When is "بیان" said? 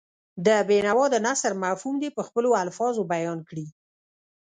3.13-3.39